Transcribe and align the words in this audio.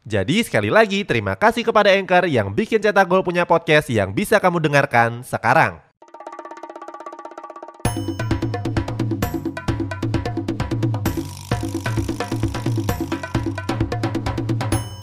Jadi 0.00 0.40
sekali 0.40 0.72
lagi 0.72 1.04
terima 1.04 1.36
kasih 1.36 1.60
kepada 1.60 1.92
Anchor 1.92 2.24
yang 2.24 2.56
bikin 2.56 2.80
Cetak 2.80 3.04
Gol 3.04 3.20
punya 3.20 3.44
podcast 3.44 3.92
yang 3.92 4.16
bisa 4.16 4.40
kamu 4.40 4.56
dengarkan 4.64 5.20
sekarang. 5.20 5.84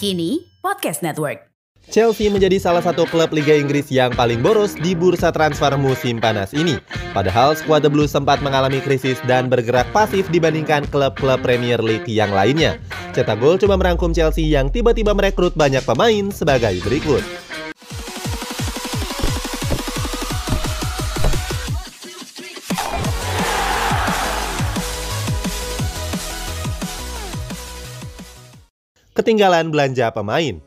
Kini 0.02 0.46
Podcast 0.66 1.06
Network. 1.06 1.57
Chelsea 1.88 2.28
menjadi 2.28 2.60
salah 2.60 2.84
satu 2.84 3.08
klub 3.08 3.32
Liga 3.32 3.56
Inggris 3.56 3.88
yang 3.88 4.12
paling 4.12 4.44
boros 4.44 4.76
di 4.76 4.92
bursa 4.92 5.32
transfer 5.32 5.72
musim 5.80 6.20
panas 6.20 6.52
ini. 6.52 6.76
Padahal 7.16 7.56
skuad 7.56 7.80
The 7.80 7.88
Blues 7.88 8.12
sempat 8.12 8.44
mengalami 8.44 8.84
krisis 8.84 9.16
dan 9.24 9.48
bergerak 9.48 9.88
pasif 9.96 10.28
dibandingkan 10.28 10.84
klub-klub 10.92 11.40
Premier 11.40 11.80
League 11.80 12.12
yang 12.12 12.36
lainnya. 12.36 12.76
Cetak 13.16 13.40
Gol 13.40 13.56
coba 13.56 13.80
merangkum 13.80 14.12
Chelsea 14.12 14.52
yang 14.52 14.68
tiba-tiba 14.68 15.16
merekrut 15.16 15.56
banyak 15.56 15.82
pemain 15.88 16.28
sebagai 16.28 16.76
berikut. 16.84 17.24
Ketinggalan 29.16 29.72
belanja 29.72 30.12
pemain. 30.12 30.67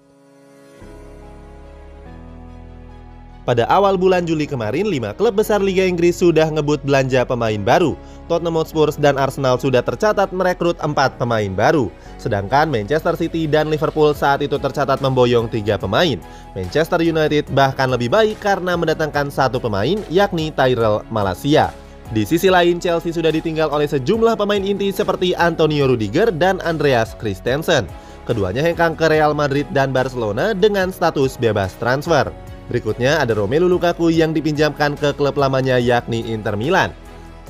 Pada 3.51 3.67
awal 3.67 3.99
bulan 3.99 4.31
Juli 4.31 4.47
kemarin, 4.47 4.87
lima 4.87 5.11
klub 5.11 5.35
besar 5.35 5.59
Liga 5.59 5.83
Inggris 5.83 6.23
sudah 6.23 6.47
ngebut 6.55 6.87
belanja 6.87 7.27
pemain 7.27 7.59
baru. 7.59 7.99
Tottenham 8.31 8.63
Hotspur 8.63 8.95
dan 8.95 9.19
Arsenal 9.19 9.59
sudah 9.59 9.83
tercatat 9.83 10.31
merekrut 10.31 10.79
empat 10.79 11.19
pemain 11.19 11.51
baru. 11.51 11.91
Sedangkan 12.15 12.71
Manchester 12.71 13.19
City 13.19 13.51
dan 13.51 13.67
Liverpool 13.67 14.15
saat 14.15 14.47
itu 14.47 14.55
tercatat 14.55 15.03
memboyong 15.03 15.51
tiga 15.51 15.75
pemain. 15.75 16.15
Manchester 16.55 17.03
United 17.03 17.51
bahkan 17.51 17.91
lebih 17.91 18.15
baik 18.15 18.39
karena 18.39 18.79
mendatangkan 18.79 19.35
satu 19.35 19.59
pemain, 19.59 19.99
yakni 20.07 20.55
Tyrell 20.55 21.03
Malasia. 21.11 21.75
Di 22.15 22.23
sisi 22.23 22.47
lain, 22.47 22.79
Chelsea 22.79 23.11
sudah 23.11 23.35
ditinggal 23.35 23.75
oleh 23.75 23.91
sejumlah 23.91 24.39
pemain 24.39 24.63
inti 24.63 24.95
seperti 24.95 25.35
Antonio 25.35 25.91
Rudiger 25.91 26.31
dan 26.31 26.63
Andreas 26.63 27.19
Christensen. 27.19 27.91
Keduanya 28.31 28.63
hengkang 28.63 28.95
ke 28.95 29.11
Real 29.11 29.35
Madrid 29.35 29.67
dan 29.75 29.91
Barcelona 29.91 30.55
dengan 30.55 30.95
status 30.95 31.35
bebas 31.35 31.75
transfer. 31.83 32.31
Berikutnya 32.71 33.19
ada 33.19 33.35
Romelu 33.35 33.67
Lukaku 33.67 34.15
yang 34.15 34.31
dipinjamkan 34.31 34.95
ke 34.95 35.11
klub 35.19 35.35
lamanya 35.35 35.75
yakni 35.83 36.23
Inter 36.31 36.55
Milan. 36.55 36.95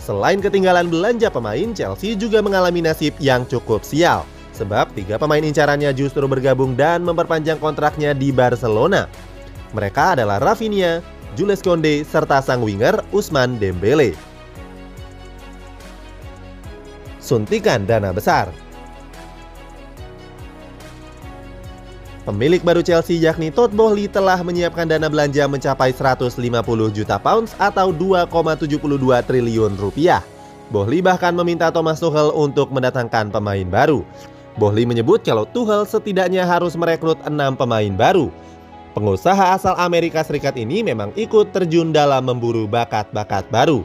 Selain 0.00 0.40
ketinggalan 0.40 0.88
belanja 0.88 1.28
pemain, 1.28 1.76
Chelsea 1.76 2.16
juga 2.16 2.40
mengalami 2.40 2.80
nasib 2.80 3.12
yang 3.20 3.44
cukup 3.44 3.84
sial. 3.84 4.24
Sebab 4.56 4.96
tiga 4.96 5.20
pemain 5.20 5.44
incarannya 5.44 5.92
justru 5.92 6.24
bergabung 6.24 6.72
dan 6.72 7.04
memperpanjang 7.04 7.60
kontraknya 7.60 8.16
di 8.16 8.32
Barcelona. 8.32 9.12
Mereka 9.76 10.16
adalah 10.16 10.40
Rafinha, 10.40 11.04
Jules 11.36 11.60
Konde, 11.60 12.00
serta 12.00 12.40
sang 12.40 12.64
winger 12.64 13.04
Usman 13.12 13.60
Dembele. 13.60 14.16
Suntikan 17.20 17.84
dana 17.84 18.16
besar 18.16 18.48
Pemilik 22.30 22.62
baru 22.62 22.78
Chelsea 22.78 23.18
yakni 23.18 23.50
Todd 23.50 23.74
Boehly 23.74 24.06
telah 24.06 24.38
menyiapkan 24.38 24.86
dana 24.86 25.10
belanja 25.10 25.50
mencapai 25.50 25.90
150 25.90 26.38
juta 26.94 27.18
pounds 27.18 27.58
atau 27.58 27.90
2,72 27.90 28.78
triliun 29.26 29.74
rupiah. 29.74 30.22
Boehly 30.70 31.02
bahkan 31.02 31.34
meminta 31.34 31.74
Thomas 31.74 31.98
Tuchel 31.98 32.30
untuk 32.30 32.70
mendatangkan 32.70 33.34
pemain 33.34 33.66
baru. 33.66 34.06
Boehly 34.62 34.86
menyebut 34.86 35.26
kalau 35.26 35.42
Tuchel 35.42 35.82
setidaknya 35.82 36.46
harus 36.46 36.78
merekrut 36.78 37.18
6 37.26 37.34
pemain 37.58 37.94
baru. 37.98 38.30
Pengusaha 38.94 39.50
asal 39.58 39.74
Amerika 39.74 40.22
Serikat 40.22 40.54
ini 40.54 40.86
memang 40.86 41.10
ikut 41.18 41.50
terjun 41.50 41.90
dalam 41.90 42.30
memburu 42.30 42.70
bakat-bakat 42.70 43.50
baru. 43.50 43.82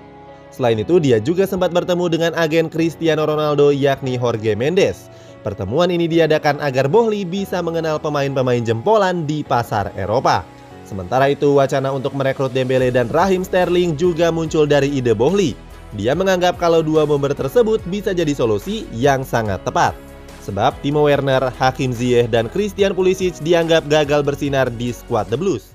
Selain 0.54 0.78
itu, 0.78 1.02
dia 1.02 1.18
juga 1.18 1.50
sempat 1.50 1.74
bertemu 1.74 2.06
dengan 2.14 2.32
agen 2.38 2.70
Cristiano 2.70 3.26
Ronaldo 3.26 3.74
yakni 3.74 4.22
Jorge 4.22 4.54
Mendes. 4.54 5.10
Pertemuan 5.46 5.94
ini 5.94 6.10
diadakan 6.10 6.58
agar 6.58 6.90
Bohli 6.90 7.22
bisa 7.22 7.62
mengenal 7.62 8.02
pemain-pemain 8.02 8.66
jempolan 8.66 9.30
di 9.30 9.46
pasar 9.46 9.94
Eropa. 9.94 10.42
Sementara 10.90 11.30
itu, 11.30 11.62
wacana 11.62 11.94
untuk 11.94 12.18
merekrut 12.18 12.50
Dembele 12.50 12.90
dan 12.90 13.14
Rahim 13.14 13.46
Sterling 13.46 13.94
juga 13.94 14.34
muncul 14.34 14.66
dari 14.66 14.90
ide 14.90 15.14
Bohli. 15.14 15.54
Dia 15.94 16.18
menganggap 16.18 16.58
kalau 16.58 16.82
dua 16.82 17.06
bomber 17.06 17.38
tersebut 17.38 17.78
bisa 17.94 18.10
jadi 18.10 18.34
solusi 18.34 18.90
yang 18.90 19.22
sangat 19.22 19.62
tepat. 19.62 19.94
Sebab 20.42 20.82
Timo 20.82 21.06
Werner, 21.06 21.54
Hakim 21.62 21.94
Ziyech, 21.94 22.26
dan 22.34 22.50
Christian 22.50 22.98
Pulisic 22.98 23.38
dianggap 23.46 23.86
gagal 23.86 24.26
bersinar 24.26 24.74
di 24.74 24.90
skuad 24.90 25.30
The 25.30 25.38
Blues. 25.38 25.75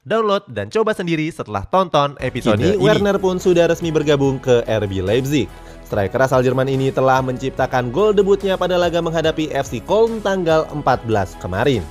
Download 0.00 0.40
dan 0.48 0.72
coba 0.72 0.96
sendiri 0.96 1.28
setelah 1.28 1.68
tonton 1.68 2.16
episode 2.24 2.56
Kini, 2.56 2.72
ini. 2.72 2.80
Werner 2.80 3.20
pun 3.20 3.36
sudah 3.36 3.68
resmi 3.68 3.92
bergabung 3.92 4.40
ke 4.40 4.64
RB 4.64 5.04
Leipzig. 5.04 5.44
Striker 5.84 6.24
asal 6.24 6.40
Jerman 6.40 6.72
ini 6.72 6.88
telah 6.88 7.20
menciptakan 7.20 7.92
gol 7.92 8.16
debutnya 8.16 8.56
pada 8.56 8.80
laga 8.80 9.04
menghadapi 9.04 9.52
FC 9.52 9.84
Köln 9.84 10.24
tanggal 10.24 10.64
14 10.72 11.36
kemarin. 11.44 11.84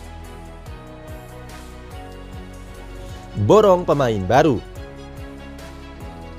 Borong 3.45 3.85
pemain 3.85 4.25
baru 4.25 4.57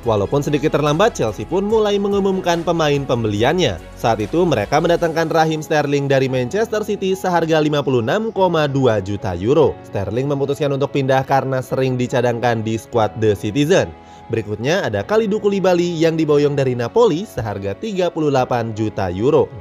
Walaupun 0.01 0.41
sedikit 0.41 0.73
terlambat, 0.73 1.13
Chelsea 1.13 1.45
pun 1.45 1.69
mulai 1.69 2.01
mengumumkan 2.01 2.65
pemain 2.65 3.05
pembeliannya. 3.05 3.77
Saat 4.01 4.25
itu 4.25 4.49
mereka 4.49 4.81
mendatangkan 4.81 5.29
Rahim 5.29 5.61
Sterling 5.61 6.09
dari 6.09 6.25
Manchester 6.25 6.81
City 6.81 7.13
seharga 7.13 7.61
56,2 7.61 8.33
juta 9.05 9.37
euro. 9.37 9.77
Sterling 9.85 10.25
memutuskan 10.25 10.73
untuk 10.73 10.97
pindah 10.97 11.21
karena 11.29 11.61
sering 11.61 12.01
dicadangkan 12.01 12.65
di 12.65 12.81
skuad 12.81 13.13
The 13.21 13.37
Citizen. 13.37 13.93
Berikutnya 14.33 14.89
ada 14.89 15.05
Kalidou 15.05 15.37
Koulibaly 15.37 16.01
yang 16.01 16.17
diboyong 16.17 16.57
dari 16.57 16.73
Napoli 16.73 17.29
seharga 17.29 17.77
38 17.77 18.17
juta 18.73 19.13
euro. 19.13 19.53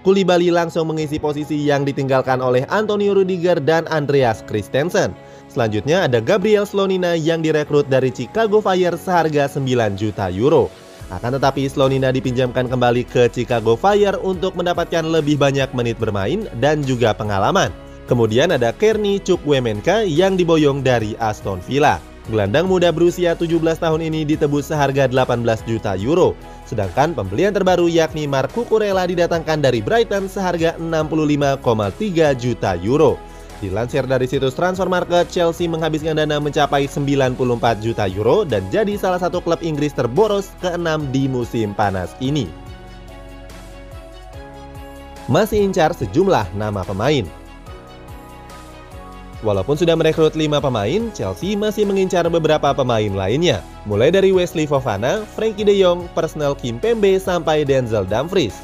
Koulibaly 0.00 0.48
langsung 0.48 0.88
mengisi 0.88 1.20
posisi 1.20 1.68
yang 1.68 1.84
ditinggalkan 1.84 2.40
oleh 2.40 2.64
Antonio 2.72 3.12
Rudiger 3.12 3.60
dan 3.60 3.84
Andreas 3.92 4.40
Christensen. 4.48 5.12
Selanjutnya 5.50 6.06
ada 6.06 6.22
Gabriel 6.22 6.62
Slonina 6.62 7.18
yang 7.18 7.42
direkrut 7.42 7.90
dari 7.90 8.14
Chicago 8.14 8.62
Fire 8.62 8.94
seharga 8.94 9.50
9 9.50 9.98
juta 9.98 10.30
euro. 10.30 10.70
Akan 11.10 11.34
tetapi 11.34 11.66
Slonina 11.66 12.14
dipinjamkan 12.14 12.70
kembali 12.70 13.02
ke 13.02 13.26
Chicago 13.34 13.74
Fire 13.74 14.14
untuk 14.22 14.54
mendapatkan 14.54 15.02
lebih 15.02 15.42
banyak 15.42 15.66
menit 15.74 15.98
bermain 15.98 16.46
dan 16.62 16.86
juga 16.86 17.10
pengalaman. 17.10 17.74
Kemudian 18.06 18.54
ada 18.54 18.70
Kearney 18.70 19.18
Chukwuemeka 19.18 20.06
yang 20.06 20.38
diboyong 20.38 20.86
dari 20.86 21.18
Aston 21.18 21.58
Villa. 21.66 21.98
Gelandang 22.30 22.70
muda 22.70 22.94
berusia 22.94 23.34
17 23.34 23.58
tahun 23.58 24.06
ini 24.06 24.22
ditebus 24.22 24.70
seharga 24.70 25.10
18 25.10 25.42
juta 25.66 25.98
euro. 25.98 26.38
Sedangkan 26.62 27.10
pembelian 27.10 27.50
terbaru 27.50 27.90
yakni 27.90 28.30
Mark 28.30 28.54
Cucurella 28.54 29.02
didatangkan 29.02 29.58
dari 29.58 29.82
Brighton 29.82 30.30
seharga 30.30 30.78
65,3 30.78 32.38
juta 32.38 32.78
euro. 32.78 33.18
Dilansir 33.60 34.08
dari 34.08 34.24
situs 34.24 34.56
transfer 34.56 34.88
market, 34.88 35.28
Chelsea 35.28 35.68
menghabiskan 35.68 36.16
dana 36.16 36.40
mencapai 36.40 36.88
94 36.88 37.36
juta 37.84 38.08
euro 38.08 38.48
dan 38.48 38.64
jadi 38.72 38.96
salah 38.96 39.20
satu 39.20 39.44
klub 39.44 39.60
Inggris 39.60 39.92
terboros 39.92 40.48
ke-6 40.64 41.12
di 41.12 41.28
musim 41.28 41.76
panas 41.76 42.16
ini. 42.24 42.48
Masih 45.28 45.60
incar 45.60 45.92
sejumlah 45.92 46.56
nama 46.56 46.80
pemain. 46.88 47.28
Walaupun 49.44 49.76
sudah 49.76 49.92
merekrut 49.92 50.32
5 50.36 50.60
pemain, 50.60 51.12
Chelsea 51.12 51.52
masih 51.52 51.84
mengincar 51.84 52.24
beberapa 52.32 52.72
pemain 52.72 53.12
lainnya. 53.12 53.60
Mulai 53.84 54.12
dari 54.12 54.32
Wesley 54.32 54.68
Fofana, 54.68 55.24
Frankie 55.36 55.64
De 55.64 55.76
Jong, 55.76 56.08
Personal 56.16 56.56
Kimpembe, 56.56 57.16
sampai 57.20 57.64
Denzel 57.64 58.04
Dumfries. 58.08 58.56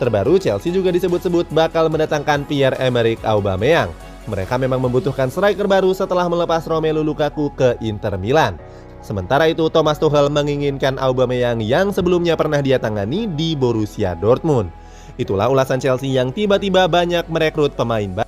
Terbaru, 0.00 0.40
Chelsea 0.40 0.72
juga 0.72 0.88
disebut-sebut 0.88 1.52
bakal 1.52 1.92
mendatangkan 1.92 2.48
Pierre-Emerick 2.48 3.20
Aubameyang. 3.28 3.92
Mereka 4.28 4.54
memang 4.60 4.78
membutuhkan 4.78 5.32
striker 5.32 5.66
baru 5.66 5.90
setelah 5.96 6.28
melepas 6.28 6.62
Romelu 6.68 7.02
Lukaku 7.02 7.50
ke 7.56 7.74
Inter 7.82 8.14
Milan. 8.20 8.60
Sementara 9.02 9.48
itu, 9.50 9.66
Thomas 9.66 9.98
Tuchel 9.98 10.30
menginginkan 10.30 10.94
Aubameyang 11.00 11.58
yang 11.58 11.90
sebelumnya 11.90 12.38
pernah 12.38 12.62
dia 12.62 12.78
tangani 12.78 13.26
di 13.26 13.58
Borussia 13.58 14.14
Dortmund. 14.14 14.70
Itulah 15.16 15.48
ulasan 15.48 15.82
Chelsea 15.82 16.14
yang 16.14 16.30
tiba-tiba 16.30 16.86
banyak 16.86 17.26
merekrut 17.26 17.74
pemain 17.74 18.06
baru. 18.06 18.20